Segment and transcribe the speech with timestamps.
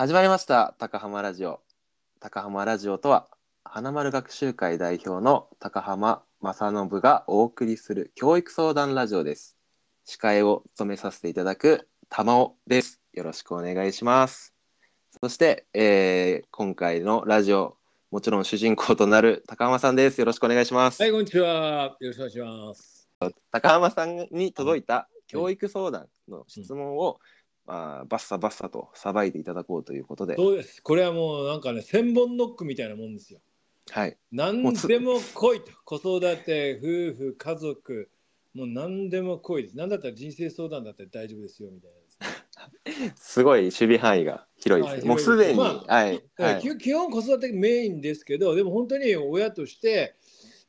[0.00, 1.60] 始まりました高浜ラジオ。
[2.20, 3.28] 高浜ラジオとは
[3.64, 9.58] 花丸学習会代表の高浜正信がお送りする教育相談ラジオです。
[10.06, 13.02] 司会を務めさせていただく玉尾です。
[13.12, 14.54] よろしくお願いします。
[15.22, 17.76] そして、えー今回のラジオ
[18.10, 20.18] もちろん主人公となる高浜さんです。
[20.18, 21.94] よろしくお願いします、はい、こんにちは。
[22.00, 23.06] よろしくお願いします。
[23.50, 27.20] 高浜さんに届いた教育相談の質問を、ま
[27.66, 30.82] あ、バッサバッサとさばいていただこうということで、そうです。
[30.82, 33.40] これはもうなんかね、千本ノックみたいなもんですよ。
[33.90, 35.72] はい、何でも来いと。
[35.84, 38.10] 子育て、夫婦、家族、
[38.54, 39.76] もう何でも来いです。
[39.76, 42.10] 何だったら人生相談だったら大丈夫ですよみたいなで
[43.16, 44.98] すごい守備範囲が広いですね。
[45.00, 50.16] はいもうすでに、まあはい、はい、基基本子育てメインですけど、でも本当に親として、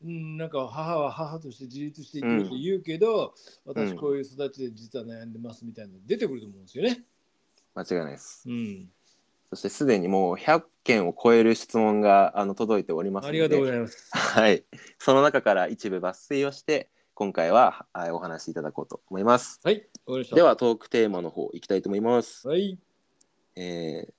[0.03, 3.33] うん、なんか母は母として自立していくって言うけど、
[3.65, 7.03] うん私こういう育ちで実は悩んでますみたいなの出てくると思うんですよね。
[7.75, 8.49] 間違いないです。
[8.49, 8.89] うん。
[9.49, 14.09] そしてすでにもう100件を超える質問があの届いておりますので、ありがとうございます。
[14.11, 14.63] はい、
[14.97, 19.59] その中から一部抜粋をして、今回ははいお話しいただこうと思います。
[19.63, 19.87] はい。
[20.33, 22.47] ではトークテーマの方いきたいと思います。
[22.47, 22.79] はい。
[23.55, 24.13] えー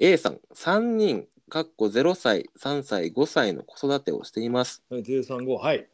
[0.00, 4.82] A さん、3人、かっこ0歳、3歳、5歳の子育てをしています。
[4.88, 5.86] はい、035、はい。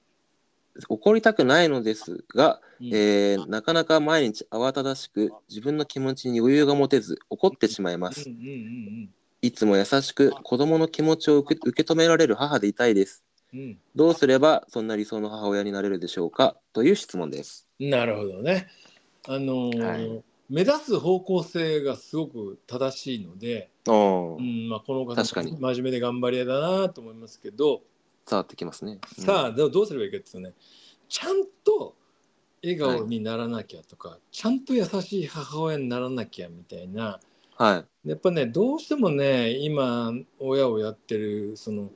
[0.89, 8.36] 怒りたくないのですが、うんえーなかなか毎日慌ただしく自分の気持ちに余裕が持てず怒ってしまいますうん。
[8.36, 9.11] うんうん
[9.42, 13.25] いつも優しく子供の気持ちを受け受け止められる母でいたいです。
[13.53, 16.56] うんどうすればそんな理想の母親になれるでしょうか？
[16.73, 17.67] という質問です。
[17.81, 17.91] うん。
[17.91, 18.69] なるほどね。
[19.27, 25.56] あのーはい目指す方向性がすごく正しいので、うんまあ、この方確かに。
[25.58, 27.82] 真面目で頑張り屋だなと思いますけど、
[28.28, 28.98] 伝わってきますね。
[29.18, 29.24] うん。
[29.24, 30.55] さあどうどうすればいいかっていうとね
[31.08, 31.94] ちゃんと
[32.62, 37.20] 笑顔にならなきゃとか、ちゃんと優しい母親にならなきゃみたいな。
[37.56, 38.08] はい。
[38.08, 41.90] やっぱねどうしてもね今親をやってるその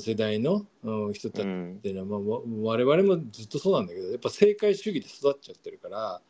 [0.00, 6.20] 世代のうん人たちうんっていうのは、まあ、わ我々もずっとそうなんだけどやっぱ正解主義で育っちゃってるから、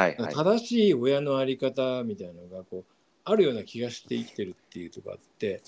[0.00, 0.16] はい。
[0.16, 0.34] はい。
[0.34, 2.92] 正しい親の在り方みたいなのがこう
[3.24, 5.60] あるような気がして生きてるっていうとこあって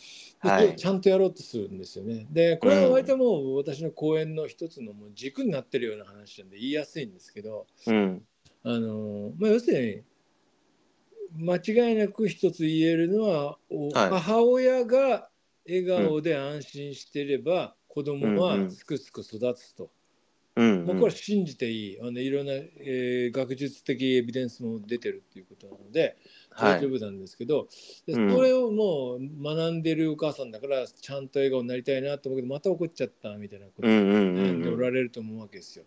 [0.43, 2.27] ではいちゃんとやろうとするんですよね。
[2.31, 8.23] でこれは割ともう私の講演の一つのもう軸になってるような話なんで言いやすいんですけどうん。
[8.65, 10.05] あの、まあ、要する
[11.37, 15.29] に間違いなく一つ言えるのは、おはい母親が
[15.67, 19.91] 笑顔で安心してれば、子供はすくすく育つと。
[20.59, 20.87] うん。
[20.87, 26.17] まあ、これは信じていいあのいろんな、えー学術的エビデンスも出てるっていうことなので
[26.51, 27.69] はい大丈夫なんですけど、
[28.07, 34.75] でうんそれをもう学んでるお母さんだからちゃんと笑顔になりたいなと思うけどまた怒っちゃったみたいなことうんうんうん悩んでうん。
[34.75, 35.85] おられると思うわけですよ。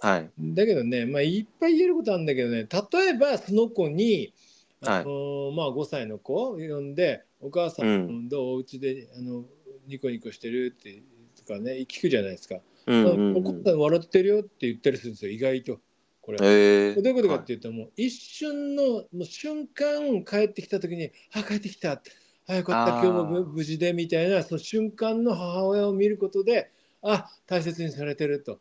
[0.00, 0.30] はい。
[0.38, 4.32] だけどね、まあ、いっぱい言えることあるんだけどね例えばその子に、
[4.80, 9.44] はいあのーまあ、5歳の子を呼んで「お母さん、うんどうお家であの
[9.86, 11.02] ニコニコしてる?」って
[11.36, 12.60] とかね聞くじゃないですか。
[12.86, 13.44] うんうんおうん。
[13.62, 15.80] 母さん笑ってるよって言ったりするんですよ意外と
[16.20, 16.38] これ。
[16.40, 22.00] えーどういうことかっていうと、もう一瞬のもう瞬間帰ってきた時に「あ帰ってきた」
[22.46, 26.70] あよかった今日も無無事でみたいなその瞬間の母親を見ることで
[27.02, 28.60] あ大切にされてると。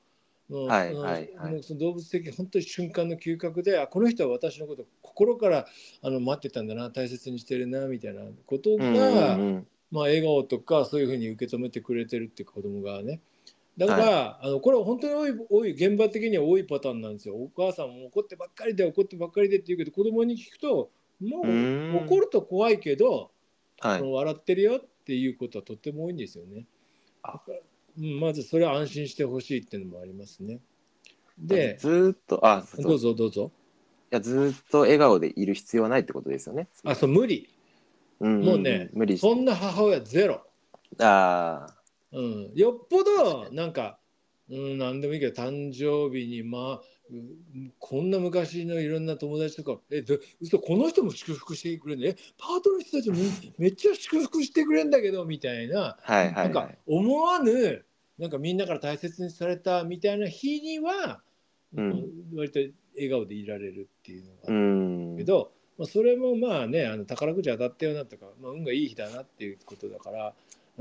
[0.50, 5.66] もうはいあのはいはいもうその動物的本当に瞬間の嗅覚であこの人は私のこと心から
[6.02, 9.68] あの待ってたんだな大切にしてるなみたいなことが、うんうんうん。
[9.92, 13.20] まあ、笑顔とかそういうふうに受け止めてくれてるっていう子供がね
[13.78, 23.32] だから、あのこれは本当に多い多い現場的には多いパターンなんですよお母さんも怒ってばっかりで怒ってばっかりでって言うけど子供に聞くともう怒ると怖いけど、
[23.80, 24.02] はい。
[24.02, 26.66] 笑ってるよっていうことはとっても多いんですよね。
[27.98, 30.60] うん、まずそれは安心してほしいっていうのもありますね。
[31.38, 33.52] でずーっと、あ、そうどうぞどうぞ。
[34.12, 36.68] いやずーっと笑顔でいる必要はないってことですよね。
[36.84, 37.50] あそう無理
[38.20, 40.42] うんもうね無理しそんな母親ゼロ。
[41.00, 41.76] ああ、
[42.14, 43.98] うん、よっぽどなんか、
[44.50, 53.18] うん、何でもいいけど誕生日にまあうんこんな昔のいろんな友達とかえど嘘この人も祝福してくれるねパートの人たちも
[53.58, 56.50] めっちゃ祝福してくれるんだけどみたいな、はいはない。
[56.50, 56.78] んかはい。
[56.86, 57.86] 思わぬ
[58.18, 61.22] なんかみんなから大切にされたみたいな日には、
[61.76, 62.10] うん。
[62.36, 62.60] 割と
[62.96, 65.18] 笑顔でいられるっていうのがあうるん。
[65.18, 70.36] けど、まあ、それもまあねあの宝くじ当たったよなとか、まあ、運がいい日だなっていうことだから、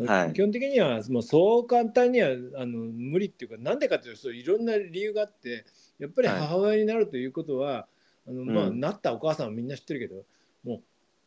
[0.07, 0.33] はい。
[0.33, 5.65] 基本的にはもうそう簡単にはあの無理っていうかなんでかっていうといろんな理由があって
[5.99, 6.39] やっぱりはい。
[6.39, 7.87] 母親になるということは、
[8.27, 8.81] あのまあ、うん。
[8.81, 10.25] なったお母さんはみんな知ってるけど
[10.65, 10.81] もう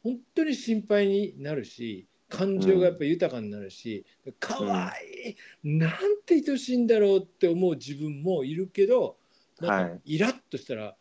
[0.04, 4.06] 本当に心配になるし感情がやっぱり豊かになるし、
[4.40, 4.92] かわ
[5.24, 5.92] いい、なん
[6.26, 9.18] て愛しいんだろうって思う自分もいるけど
[9.62, 10.02] なんかはい。
[10.16, 10.96] イラッとしたら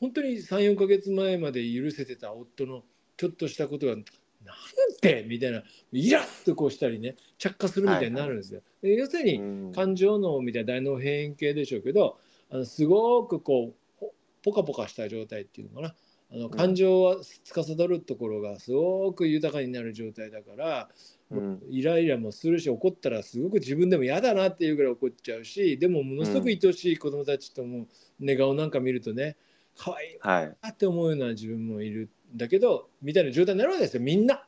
[0.00, 2.82] 本当に34ヶ月前まで許せてた夫の
[3.16, 3.96] ちょっとしたことが
[4.44, 5.24] なんて？
[5.28, 5.62] みたいな。
[5.92, 8.60] イラッとこうしたりね着火するみたいになるんですよ。
[8.82, 9.72] で要するにうん。
[9.72, 12.18] 感情脳みたいな大脳辺縁系でしょうけど
[12.50, 14.12] あのすごくこうポ
[14.42, 15.94] ポカポカした状態っていうのかな。
[16.32, 20.88] あの感情は司るところがすごく豊かになる状態だから、
[21.30, 21.62] うん。
[21.70, 27.86] イライラもするし怒ったらすごく自分でも嫌だなっていうぐらい怒っちゃうしでもものすごく愛しい子供たちとも
[28.18, 29.36] 寝顔なんか見るとね
[29.76, 30.56] 可愛いはい。
[30.60, 32.02] なって思うような自分もいる。
[32.04, 34.44] んだけどみたいな状態になるわけですよみんな。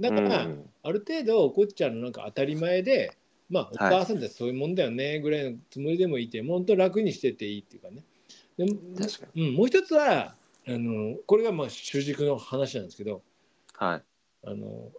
[0.00, 3.16] だから、うんある程度怒っちゃうのなんか当たり前で
[3.48, 8.04] まあおはい母さんってそういうもんだよねぐらいのつもりでもいて、もう本当楽にしてていいっていうかね。
[8.56, 8.66] で
[8.98, 9.48] 確かに。
[9.50, 10.34] うん、もう一つは
[10.66, 13.22] あのこれがまあ主軸の話なんですけど
[13.74, 14.02] はい。
[14.44, 14.90] あの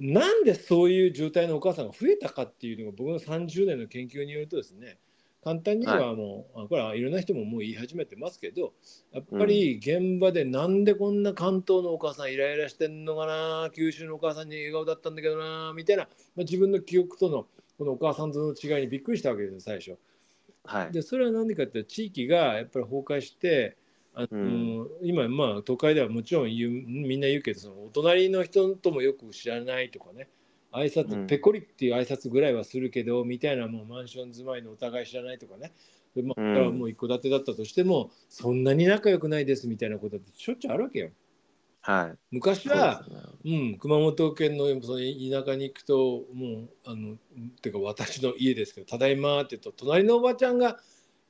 [0.00, 4.98] なんでそういう状態のお母さんが増えたかっていうのが僕の30年の研究によるとですね
[5.46, 8.72] 簡単にはもう、あこれはいろんな人ももう言い始めてますけど
[9.12, 17.46] やっぱり現場でなんでこんな関東のお母さんイライラしてんのかな九州のお母さんに笑顔だったんだけどなみたいな、まあ、自分の記憶との
[17.78, 19.96] このお母さんとの違いにびっくりしたわけですよ最初。
[20.64, 20.92] はい。
[20.92, 23.76] でそれは何でかって地域がやっぱり崩壊して
[24.14, 30.28] あの、うん今まあ都会ではもちろん言うみんな言うけどそのお隣の人ともよく知らないとかね
[30.76, 35.72] 挨拶、うんペコリっていう挨拶ぐらいはするけどみたいなもうマンション住まいのお互い知らないとかね
[36.14, 36.40] でまあ、
[36.70, 41.10] もう一戸建てだったとしてもそんなに仲良くないですみたいなことってしょっちゅうあるわけよ。
[41.82, 42.18] はい。
[42.30, 47.16] 昔はそうねうん、熊本県のその田舎に行くともうあの
[47.60, 50.80] てか私の家ですけど「ただいま」って言うと隣のおばちゃんが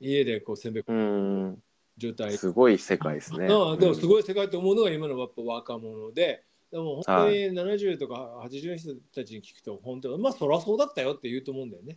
[0.00, 1.62] 家でこうせんべいうん。
[1.99, 3.49] 状態すごい世界ですね。
[3.50, 4.06] ああでもすい。
[4.06, 6.44] ごい世界と思うのが今のやっぱ若者で
[6.76, 11.96] でも本当に70とか80の人たちに聞くと本当まあそりゃそうだったよって言うと思うんだよね。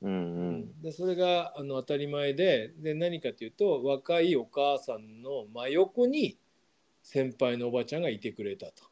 [0.00, 0.14] うんう
[0.58, 0.80] ん。
[0.80, 6.38] でそれがあの当たり前でで何かというと若いお母さんの真横に
[7.02, 8.84] 先輩のおばちゃんがいてくれたと。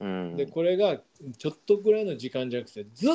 [0.00, 0.36] うん。
[0.36, 1.02] でこれが
[1.36, 3.14] ちょっとぐらいの時間じゃなくてずーっ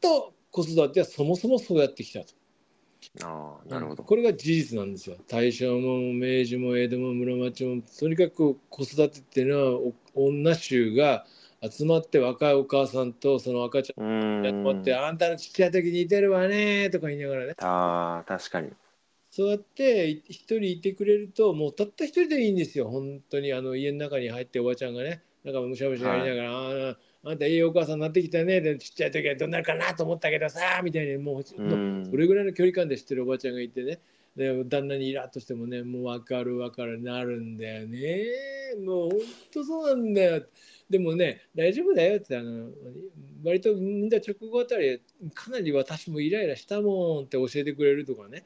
[0.00, 2.34] と子育てはそもそもそうやってきたと。
[3.22, 4.02] ああ、なるほど。
[4.02, 5.16] これが事実なんですよ。
[5.28, 11.24] 大正も明治も江戸も室町もとにかく子育てっていうのはお女衆が
[11.62, 14.44] 集まって若いお母さんとその赤ちゃうんん。
[14.44, 18.72] やってって、あんたのちっちゃい時似てるわねとか言いながらねああ、確かに。
[19.30, 26.96] そうやってい一人いてくれるともうたった一人でいいんですよ本当にあの家の中に入っておばちゃんがねなんかむしゃむしゃやりながら、あー
[27.26, 32.06] あんたいいお母さんになってきたねでちっちゃい時はどうなるかなと思ったけどさみたいにもう、うん。
[32.10, 34.00] それぐらいの距離感で知ってるおばちゃんがいてね。
[34.36, 38.24] で旦那にイラッとしてもねもう分かる分かるなるんだよね
[38.84, 39.20] もう本
[39.52, 40.42] 当そうなんだよ
[40.90, 42.70] でもね大丈夫だよってあの
[43.44, 45.00] 割とみんな直後あたり
[45.34, 48.44] かなり私もイライラしたもんって教えてくれるとかね、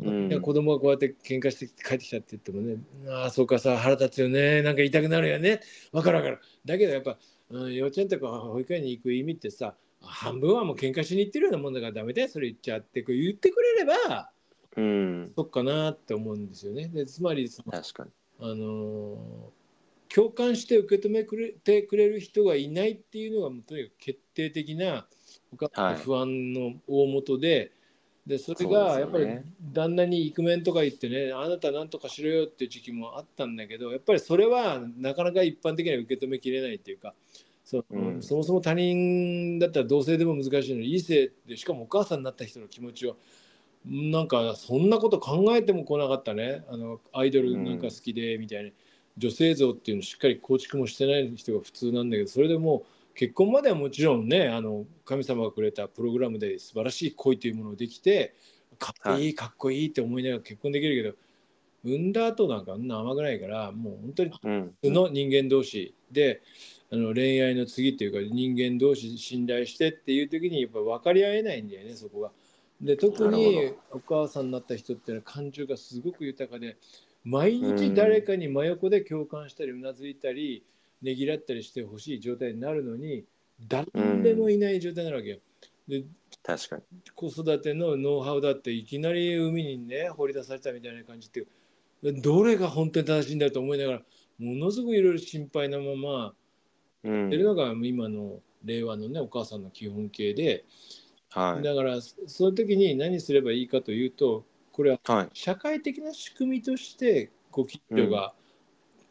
[0.00, 0.28] うん。
[0.30, 2.76] で子供がこうやって喧嘩して帰ってきたって言ってもね
[3.10, 4.62] ああそうかさ腹立つよね。
[4.62, 5.60] なんか痛くなるよね。
[5.92, 6.40] 分かる分かる。
[6.64, 7.18] だけどやっぱ、
[7.50, 14.30] うん、幼稚園とか保育園に行く意味ってさ半分はもう喧嘩しに行ってるようなもんだからダメだよそれ言っちゃってこう言ってくれれば
[14.76, 15.32] うん。
[15.34, 16.88] そっかなって思うんですよね。
[16.88, 18.10] でつまりその確かに。
[18.40, 19.16] あのー
[20.10, 25.06] 共感して受け止めくれてくれる人がいないっていうのがもうとにかく決定的な
[25.52, 27.72] お母さんの不安の大元で,、
[28.28, 29.26] でそれがやっぱり
[29.72, 37.14] 旦那にイクメンとか言ってねあなたなんとかしろよっていう時期もあったんだけどやっぱりそれはなかなか一般的には受け止めきれないっていうか。
[37.64, 38.22] そうん。
[38.22, 43.16] そもそも他人だったら同性でも難しいのに異性でしかもお母さんになった人の気持ちを
[43.84, 46.64] なんかそんなこと考えても来なかったね。
[46.70, 48.70] あのアイドルなんか好きでみたいな、
[49.18, 58.36] 女性像っていうのをしっかり構築もしてない人が普通なんだけどそれでもう結婚まではもちろんねあの神様がくれたプログラムで素晴らしい恋というものをできて
[58.78, 61.16] かっこいい、かっこいいって思いながら結婚できるけど
[61.96, 64.74] 産んだ後なんかあんな甘くないからもう本当にうん。
[64.80, 66.42] 普通の人間同士で
[66.92, 72.30] あの恋愛の次っていうか人間同士信頼してっていう時にやっぱ分かり合えないんだよねそこが。
[72.80, 76.76] で特なにるお母さんになった人っていうのは感情がすごく豊かで
[77.24, 80.62] 毎日誰かに真横で共感したりうなずいたり
[81.02, 83.24] ねぎらったりしてほしい状態になるのに
[83.66, 83.86] 誰
[84.22, 85.38] でもいない状態になるわけよ。
[85.88, 86.04] で
[86.42, 86.82] 確かに。
[87.14, 91.46] 子育てのノウハウだっていきなり海にね放り出されたみたいな感じって
[92.02, 93.98] どれが本当に正しいんだと思いながら
[94.38, 96.34] ものすごくいろいろ心配なまま
[97.04, 100.64] うんやってるのが今の令和のねお母さんの基本形で
[101.30, 101.62] はい。
[101.62, 105.28] だからそその時に何すればいいかというとこれははい。
[105.32, 108.32] 社会的な仕組みとしてご近所が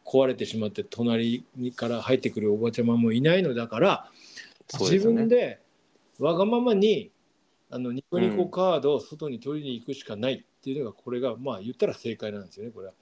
[0.08, 4.10] 壊れてしまって隣にから入ってくるおばちゃまもいないのだから
[4.80, 5.60] ね分で
[6.18, 7.10] わがままに
[7.70, 12.94] あのニコニコカードを外に取りに行くしかないっていうのがこれがまあ言ったら正解なんですよねこれは。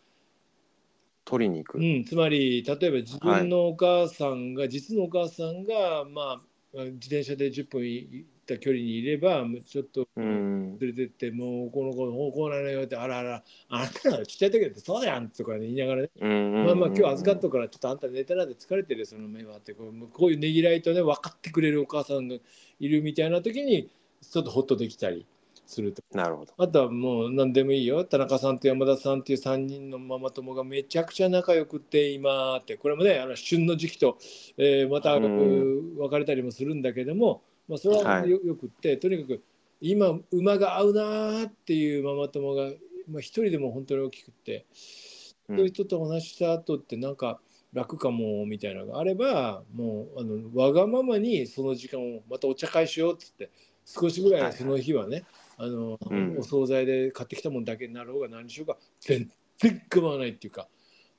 [1.24, 1.78] 取りに行く。
[1.78, 6.40] うん、つまり例えば自分のお母さんが、実のお母さんが、まあ、
[6.74, 8.24] 自転車で10分行
[8.54, 10.78] った距離にいればちょっとうん。
[10.78, 16.64] 連れてって、もうこの子こうなのよってあらあらあなたがちっちゃい時だってそうやんとか、ね、言いながらね、うん。
[16.66, 22.36] まあまあ今日預かっとくからちょっとあんた寝てなんで疲れてるよその目はってこうこういうねぎらいとね分かってくれるお母さんが
[22.78, 23.90] いるみたいな時に
[24.22, 25.26] ちょっとホッとできたり
[25.66, 26.02] すると。
[26.12, 26.52] なるほど。
[26.58, 34.18] あとはもう何でもいいよ田中さんと山田さんっていう3人のママ友がめちゃくちゃ仲良くって今ってこれもねあの旬の時期と、
[34.56, 38.30] えーまた、うん別れたりもするんだけども、まあ、それははい。
[38.30, 39.42] よ,、よくってとにかく
[39.80, 42.70] 今馬が合うなーっていうママ友が、
[43.10, 44.66] まあ、一人でも本当に大きくって、
[45.48, 45.56] うん。
[45.56, 47.40] そういう人とお話しした後ってなんか
[47.72, 53.50] 楽かもみたいなのがあればもうあのわがままにその時間をまたお茶会しようっつって
[53.84, 55.24] 少しぐらいその日はね、
[55.58, 56.36] あのうん。
[56.38, 60.68] お惣菜で買ってきたもんだけになろうが何しようが全然構わないっていうか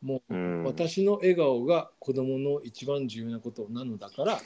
[0.02, 0.64] もう、うん。
[0.64, 4.40] 私の笑顔が子供の一番重要なことなのだから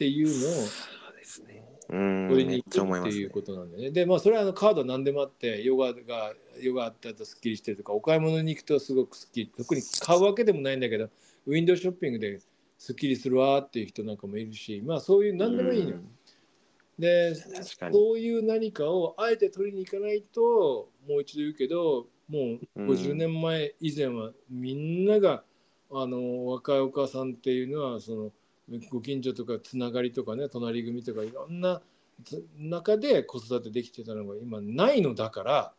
[0.00, 1.62] っていうのをそうですね。
[1.90, 2.28] うん。
[2.30, 3.90] 取りにくって思いうことなんでね。
[3.90, 11.10] でまあそれはあのカード何でもあってヨガがヨガあったとすっきりしてるとかお買い物に行くとすごくすっきり特に買うわけでもないんだけど
[11.46, 12.40] ウィンドウショッピングで
[12.78, 15.96] すっきりするわっていう人なんかもいるしまあそういう何でもいいのよ。
[16.98, 25.42] でそういう何かをあえて取りに行かないともう一度言うけどもう50年前以前はみんなが
[25.92, 28.32] あの若いお母さんっていうのはその
[28.90, 31.80] ご近所とかつながりとかね隣組とかいろんな
[32.24, 35.72] つ中で子育てできてたのが今ないのだから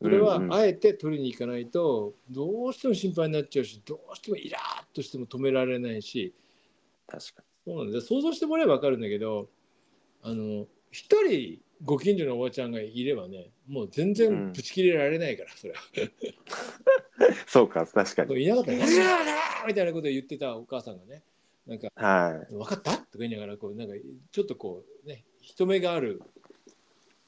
[0.00, 6.32] それはうんうんあえて取りに行かないとどうしても心配になっちゃうしどうしてもイラーっとしても止められないし
[7.06, 9.48] 確かそうなんで想像してもらえば分かるんだけど
[10.22, 15.80] あの一人ご近所のおばちゃんがいればねもう全然ぶち切れられないから、それは。
[15.94, 16.34] に。
[17.46, 18.42] そうか、確かに。
[18.42, 21.22] いなかったら「何がだ!」みたいなことを言ってたお母さんがね
[21.68, 22.52] なんかはい。
[22.54, 23.94] 「分かった?」とか言いながらこうなんか
[24.32, 26.20] ちょっとこうね人目がある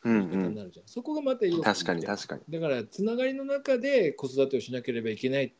[0.02, 0.30] うんうん。
[0.30, 2.42] 言い方になるじゃん、そこがまたいいよ確かに確かに。
[2.48, 5.52] だからつながりの中で子育てをしなければいけないっ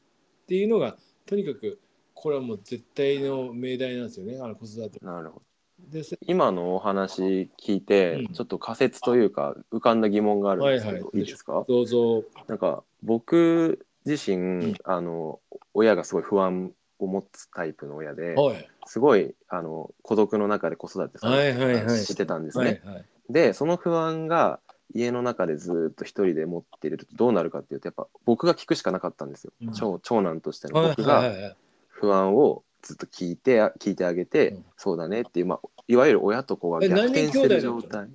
[0.46, 0.96] ていうのが
[1.26, 1.78] とにかく
[2.14, 5.42] これはもう絶対の命題なんですよねあの子育てなるほど。
[5.90, 11.64] でせ今のお話聞いて、うんちょっと仮説というか浮かんだ疑問があるんですけど、はいはいいいですか？
[11.68, 15.40] どうぞなんか僕自身、うんあの
[15.74, 16.72] 親がすごい不安
[17.04, 18.68] を持つタイプの親ではい。
[18.86, 21.98] すごいあの孤独の中で子育てさはいはいはい。
[22.04, 22.80] してたんですね。
[22.84, 23.04] はいはい。
[23.28, 24.60] でその不安が
[24.92, 29.72] 家の中でずっと一人で持っているとどうなるかっていうとやっぱ僕が聞くしかなかったんですよ、うん。
[29.72, 31.42] 長長男としてのはい僕がはいはい。
[31.42, 31.56] はい
[31.88, 34.64] 不安をずっと聞いて聞いてあげて、うん。
[34.78, 38.08] そうだねっていう、まあ、いわゆる親と子がえ逆転してる状何人兄弟だ態。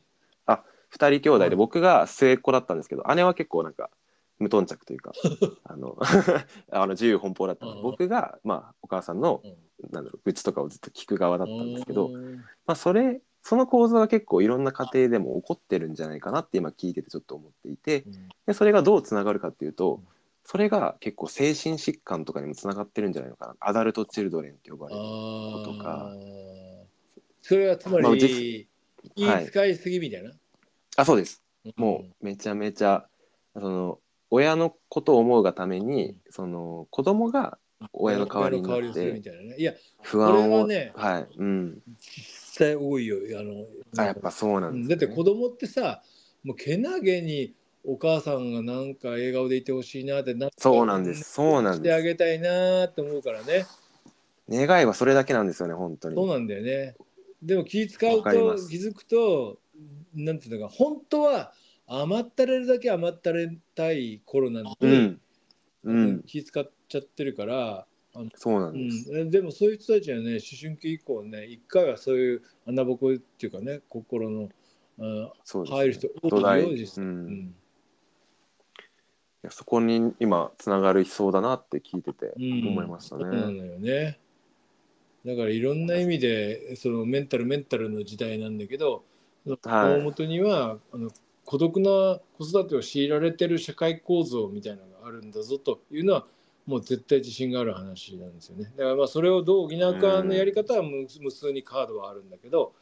[0.48, 1.50] あ二人兄弟はい。
[1.52, 3.92] で僕が末っ子だったんですけど姉は結構なんか
[4.40, 5.14] 無頓着というか
[5.64, 5.98] あの
[6.72, 7.82] あの自由奔放だったんでうん。
[7.84, 9.56] 僕が、まあ、お母さんのうん。
[9.92, 18.06] なんだろう愚痴とかをずっと聞く側だったんですけど、うんまあ、それその構造が結構いろんな家庭でも起こってるんじゃないかなって今聞いててちょっと思っていて
[18.48, 20.02] でそれがどうつながるかっていうと
[20.46, 23.56] それが結構精神疾患とかにもつながってるんじゃないのかな。
[23.60, 26.12] アダルト・チルドレンって呼ばれるあとか。
[26.16, 26.86] ー。
[27.42, 28.68] それはつままあ気
[29.16, 30.32] 使いすぎみたいな？
[30.98, 31.42] あそうです。
[31.76, 33.08] もうめちゃめちゃ
[33.54, 37.58] その親のことを思うがためにその子供が
[37.94, 39.56] 親の代わりになっするみてたいなね。
[39.58, 43.18] いや、不安をこれはねはいうん実際多いよ。
[43.40, 43.66] あの
[43.98, 46.02] あやっぱそうなんんだって子供ってさ、
[46.44, 47.54] もうけなげに
[47.84, 53.66] お母さんがなんか笑顔でいてほしいなってなんかそうなんですそうなんしてあげたいなって思うからね。
[54.50, 56.96] 願いはそれだけなんですよね本当にそうなんだよね。
[57.42, 59.60] でも気使うわかりとます気づくと、
[60.16, 61.54] なんていうのか、本当は
[61.88, 65.22] 甘ったれるだけ甘ったれたい頃なのに、うん。
[65.84, 66.24] うん。
[66.24, 67.86] 気使っちゃってるから、
[68.36, 74.50] そうなうんです、ん、でもそういう人たちはね思春期以降ね一回はそういう穴ぼこっていうかね心の、
[74.98, 75.78] うん、そうですね。
[75.78, 77.28] 入る人多いよ実際、ううん。
[77.28, 77.40] ん。
[77.40, 77.54] い
[79.44, 82.68] やそこに今つながるそうだなって聞いててうん。
[82.68, 84.20] 思いましたね、そうなのよね。
[85.26, 89.04] だからいろんな意味でそのメンタルメンタルの時代なんだけど、
[89.46, 89.58] はい。
[89.64, 91.10] 大元にはあの
[91.46, 96.26] 孤独な子育てを強いられてる社会構造みたいなのがあるんだぞというのは
[96.66, 98.72] もう絶対自信がある話なんですよね。
[98.76, 102.74] だからまあそれをどう補うかのやり方は無無数にカードはあるんだけど、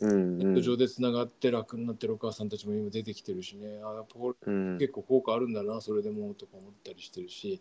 [0.00, 7.60] うんネット上でつながって楽になってるお母さんたちも今出てきてるしね、あやっぱこれうん結構効果あるんだな、それでもとか思ったりしてるし、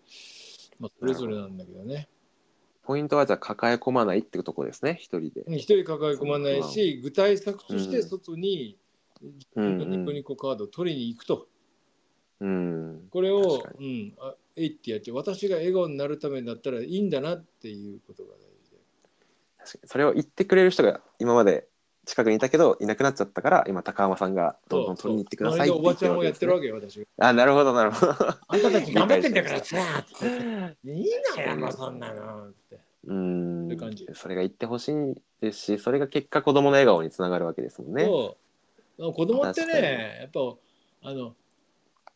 [0.79, 2.07] まあ、それぞれなんだけどね。
[2.83, 5.43] ポイントはじゃあ抱え込まないってとこですね一人で。
[5.55, 8.80] 一人抱え込まないし、具体策として外にうん
[9.55, 11.47] ニコニコカードを取りに行くと。
[12.39, 18.77] うん、これをうん、あえいってやっちゃう私が笑顔になるためだったらいいんだなっていうことが大事で
[19.59, 19.89] 確かに。
[19.89, 21.67] それを言ってくれる人が今まで
[22.05, 26.87] 近くにいたけどいなくなっちゃったから今高浜さんがどんどん取りに行ってくださいって周りでおばちゃんをやってるわけけよ私が。
[26.87, 28.11] ですねあなるほどなるほど。
[28.47, 29.77] あんたたち頑張ってんだからさ
[30.83, 31.05] いい
[31.37, 32.79] のよもうそんなのって。
[33.05, 33.77] うん。
[34.13, 34.93] それが言ってほしい
[35.41, 38.05] ですしそれが結果子供の笑顔につながるわけですもんね。
[38.05, 38.40] そう
[39.09, 40.39] 子供ってねやっぱ
[41.09, 41.35] あの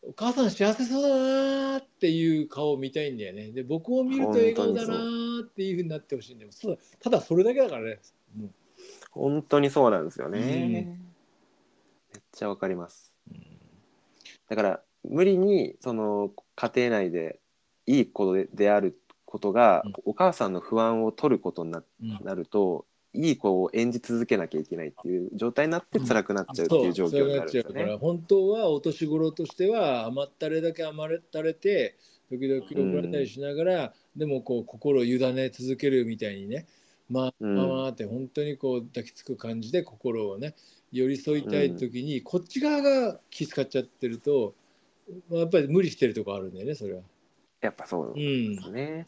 [0.07, 3.51] お母さん幸せそうだなーっていう顔を見たいんだよね。
[3.51, 6.51] で僕を見ると笑顔だなーっていうふうになってほしいんだよ。
[6.51, 6.79] そう。
[6.99, 7.99] ただそれだけだからね。
[8.35, 8.49] もう
[9.13, 10.71] 本当にそうなんですよね、うん。
[10.71, 13.13] めっちゃわかります。
[14.47, 17.39] だから無理にその家庭内で
[17.87, 19.93] いい子でであることが、うん。
[20.05, 22.19] お母さんの不安を取ることになうん。
[22.23, 27.97] なるといい子を演じ続けなきゃいけないっていう状態になって辛くなっちゃうっていう状況になるんですよそうそうなっちゃうからね。
[27.99, 31.95] 本当はお年頃としては甘ったれだけ甘ったれて
[32.29, 36.65] 時々怒られたりしながら、でもこう心を委ね続けるみたいにね
[37.09, 40.55] まあうんまあまあって本当にこう抱きつく感じで心をね
[40.91, 44.53] 寄り添いたい時に、こっち側が気遣っちゃってると、
[45.29, 47.01] まあ、やっぱり無理してるとこあるんだよねそれは。
[47.61, 49.05] やっぱそううでんすね。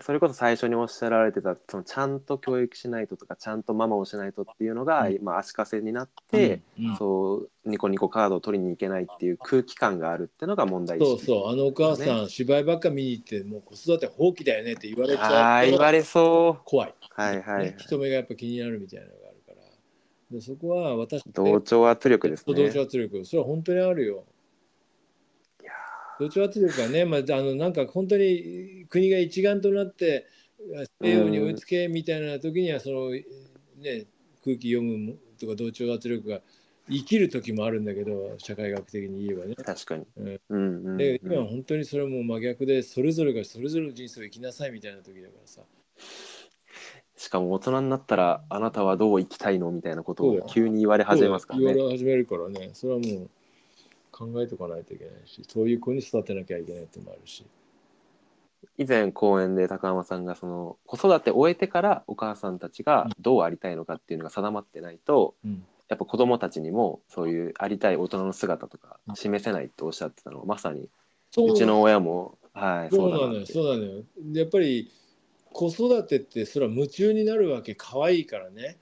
[0.00, 5.18] それこそ最初におっしゃられてたそのちゃんと教育しないととかちゃんとママをしないとっていうのが、うん。
[5.22, 6.86] まあ、足かせになって、うん。
[6.90, 6.96] うん。
[6.96, 11.10] そうニコニコカードを取りに行けないっていう空気感があるっていうのが問題意識。
[11.10, 11.52] そうそう。
[11.52, 16.90] あのお母さん、芝居ばっか見に行ってもう子育て放棄だよねって言われちあゃう言われそ怖い。
[16.90, 19.56] うはいはい、ね、人目がやっぱ気になるみたいなのがあるから。
[20.30, 22.54] でそこは私同調圧力ですね。
[22.54, 23.24] 同調圧力。
[23.24, 24.24] それは本当にあるよ
[26.20, 30.26] いや同調圧力がね、まあ、あのなんか本当に国が一丸となって
[31.02, 34.06] 西洋に追いつけみたいな時にはその、ね、
[34.44, 36.40] 空気読むとか同調圧力が
[36.90, 39.54] 生きる時もあるんだけど社会学的に言えばね。
[39.54, 40.26] 確かに、うん。
[40.26, 40.96] うんうんうん。
[40.98, 45.62] で今は本当にそれはもう真逆でそれぞれがそれぞれの人生を生きなさいみたいな時だからさ。
[47.16, 51.74] しかも大人になったらあなたはどう生きたいのみたいなことを急に言われ始めますからね。
[51.74, 52.70] 言われ始めるからね。
[52.74, 53.30] それはもう
[54.14, 57.44] 考えとかないといけないしそういう子に育てなきゃいけないってのもあるし。
[58.78, 65.64] 以前講演で高浜さんがその子育てを終えてからお母さんたちがどうありたいのかっていうのが定まってないと、うん。
[65.88, 70.88] やっぱ子供たちにもそういうありたい大人の姿とか示せないっておっしゃってたのがまさに
[71.30, 71.52] そう。
[71.52, 73.46] うちの親もはいそうなのよ。
[73.46, 74.02] そうなのよ。
[74.18, 74.90] でやっぱり
[75.52, 78.78] 子育てってそれは夢中になるわけ可愛いからね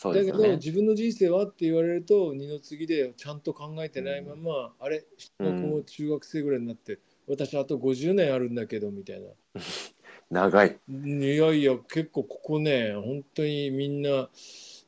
[0.00, 0.56] そうですよね。
[0.56, 9.28] 自分の人生はって言われると二の次でちゃんと考えてないまま、あれ下の子も中学生ぐらいになって、私あと50年あるんだけどみたいな。
[10.30, 10.78] 長い。
[10.88, 14.30] いやいや結構ここね本当にみんな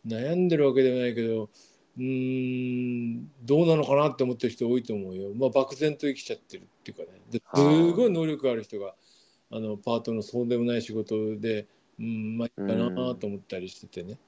[0.07, 1.51] 悩んでるわけではないけど
[1.99, 5.35] うーんどうなのかなって思ってる人多いと思うよ。
[5.35, 7.21] まあ漠然と生きちゃってるっていうかね。
[7.31, 8.95] ですごい能力ある人が
[9.51, 11.67] あのパートのそうでもない仕事で
[12.01, 14.19] うんまあいいかなと思ったりしててね。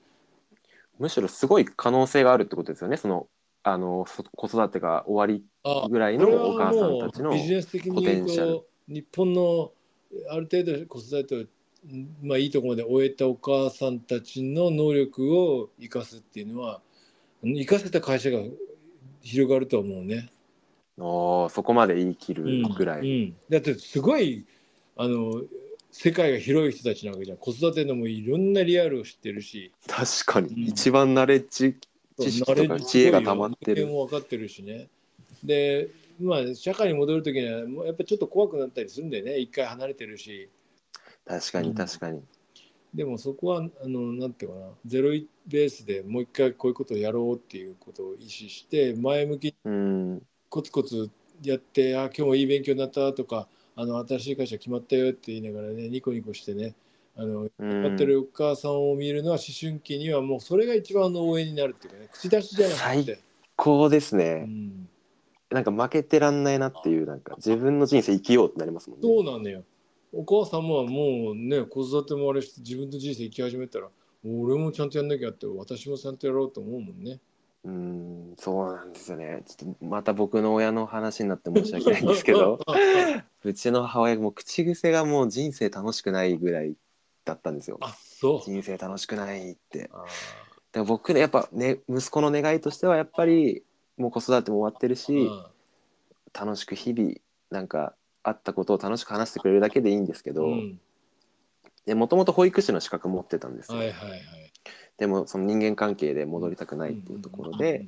[0.99, 2.97] むしろすごい可能性があるってことですよね。
[2.97, 3.27] その
[3.63, 8.53] あのそ子育てが終わりあぐらいのお母さんたちのもうビジネス的にポテンシャル。
[8.53, 9.73] と日本の
[10.31, 16.81] ある程度子育てをうんまあいいところまで終えたお母さんたちの能力を生かすっていうのは
[17.43, 18.39] 生かせた会社が
[19.23, 20.31] 広がると思うね。
[20.99, 23.37] おーそこまで言い切るぐらい、うん。
[23.51, 24.47] だってすごい
[24.97, 25.43] あの
[25.97, 27.37] 世界が広い人たちなわけじゃん。
[27.39, 29.71] 子育てのもいろんなリアルを知ってるし。
[29.87, 30.69] 確かに、うん。
[30.69, 31.79] 一番ナレッジ
[32.19, 33.87] 知識とか知恵が溜まってる。
[33.87, 34.89] も分かってるしね。
[35.45, 35.89] で
[36.21, 39.39] まあ社会に戻る時にはもうやっぱちょっと怖くなったりするんだよね。
[39.39, 40.49] 一回離れてるし。
[41.25, 42.23] 確かに確かに、
[42.93, 44.67] でもそこはあのなんていうかな。
[44.85, 45.11] ゼロ
[45.47, 50.23] ベースでもう一回こういうことをやろうっていうことを意識して前向きにうん。
[50.49, 51.09] コツコツ
[51.45, 56.75] やってあ今日もいい勉強になったとかあの新しい会社決まったよって言いながらねニコニコしてね
[57.17, 57.85] あのうん。
[57.85, 63.19] やってるお母さんを見るのは思春期にはもうそれが一番の応援になるっていうかね口出しじゃなくて、
[63.57, 64.89] こうですうね、ん、
[65.51, 69.09] なんか負けてらんないなっていうなんか自分の人生生きようってなりますもんね。
[69.09, 69.63] そうなのよ。
[70.13, 73.89] お母さんももうね子育てもあれして自分の人生生き始めたら
[74.25, 77.21] 俺もちゃんとやんなきゃって私もちゃんとやろうと思うもんね。
[77.65, 79.43] うんそうなんですよね。
[79.47, 82.59] ちょっとまた僕の親の話になって申し訳ないんですけど
[83.45, 86.75] うちの母親も口癖がもう人生楽しくないぐらい
[87.25, 87.79] だったんですよ。
[87.81, 88.43] あそう。
[88.43, 89.91] 人生楽しくないって。
[89.93, 90.05] あ
[90.73, 93.63] でも僕ねやっぱね息子の願いとしてはやっぱり
[93.97, 95.45] もう子育ても終わってるしー
[96.39, 97.13] 楽しく日々
[97.51, 100.81] なんかあったことを楽しく話してくれるだけでいいんですけど、うん。
[101.87, 104.21] でもともと保育士の資格持ってたんですよ、はいはいはい。
[104.99, 107.87] でもその人間関係で戻りたくないっていうところで、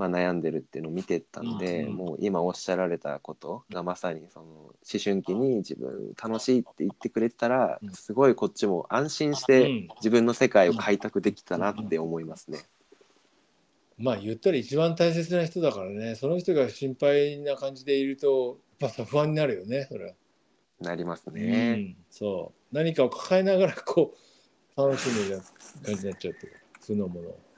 [0.00, 7.92] まあ、悩んでるっていうのを見てたんで、もう今おっしゃられたことがまさにその思春期に自分楽しいって言ってくれてたら、うん。
[7.92, 9.88] すごいこっちも安心しうてん。
[9.96, 12.60] 自分の世界を開拓できたなって思いますね。
[13.98, 16.14] まあ言ったら一番大切な人だからね。
[16.14, 20.14] その人が心配な感じでいるとやっぱさ不安になるよねそれは、
[20.80, 21.74] なりますうね。
[21.74, 22.74] ん、そう。
[22.74, 24.14] 何かを抱えながらこ
[24.74, 25.44] う楽しむような
[25.84, 26.52] 感じになっちゃうっていう
[26.86, 27.49] 負のものを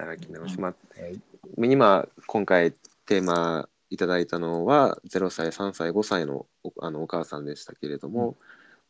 [0.00, 1.20] 働き直し、まあはい。
[1.56, 2.72] 今今回
[3.06, 8.36] テーマいただいたのは0歳3歳5歳のおあのお母さんでしたけれども、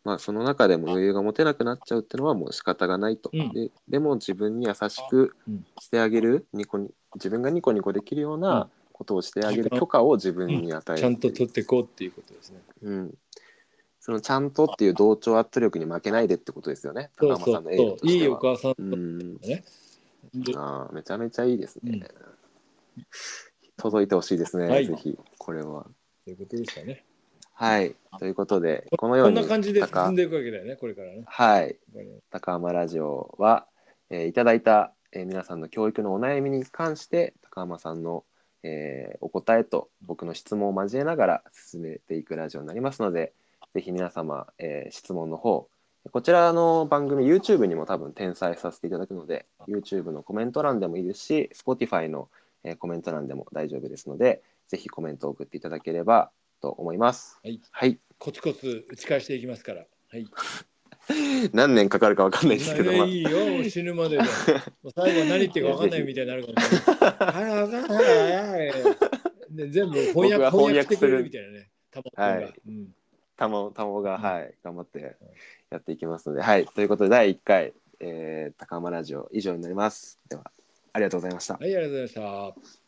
[0.05, 3.53] まあ、その中でも余裕が持てなくなっちゃうっていうのはもう仕方がないと、うん。
[3.53, 5.67] ででも自分に優しくうん。
[5.81, 12.61] してあげるニコニ自分がニコニコできるようなことをしてあげる許可を自分に与えるちゃんと取っていこうっていうことですね。
[12.83, 13.15] うん、
[13.99, 17.11] そのちゃんとっていう同調圧力に負けないでってことですよね。
[17.17, 18.37] 高浜さんのとしては。
[18.37, 19.39] お母さんうん
[20.57, 22.07] あーめちゃめちゃいいですね、
[22.97, 23.07] うん。
[23.77, 24.87] 届いてほしいですね、はい。
[24.87, 25.87] ぜひこれは。
[26.25, 27.05] ということでしたね。
[27.55, 27.95] はい。
[28.19, 31.25] ということでこのようんにこな感じで高進んでいくわけだよねこれからね。
[31.27, 31.77] はい。
[32.31, 33.67] 高浜ラジオは、
[34.09, 38.25] えーいただいた、えー皆さんの教育のお悩みに関して高浜さんの、
[38.63, 43.33] えーお答えと僕の質問を交えながら進めていくラジオになりますので
[43.75, 45.69] ぜひ皆様、えー質問の方
[46.11, 52.29] こちらの番組 YouTube にも多分転載させていただくので YouTube のコメント欄でもいいですし Spotify の、
[52.65, 57.39] えーコメント欄でも大丈夫ですのでぜひコメントを送っていただければと思います。
[57.43, 57.61] はい。
[57.71, 59.85] はい、コツコツ打ち返していきますから。
[60.09, 60.27] はい。
[61.53, 63.07] 何年かかるかわかんないですけど、まあ。
[63.07, 63.65] いいよ。
[63.69, 64.25] 死ぬまでで
[64.95, 67.51] 最後は何言ってるか分かんないみたいになるかもしれない。
[67.51, 67.97] はい分かん
[68.53, 68.73] ない
[69.51, 71.71] で全部翻訳翻訳してくれるるみたいなね。
[71.91, 72.43] たまはい。
[72.43, 72.95] がうん。
[73.37, 74.23] たもたもが、うん。
[74.23, 74.55] はい。
[74.63, 75.17] 頑張って
[75.71, 76.67] やっていきますのではい。
[76.67, 80.19] ということで第1回、えー、高浜ラジオ以上になります。
[80.29, 80.51] では
[80.93, 81.55] ありがとうございました。
[81.55, 82.80] はいありがとうございました。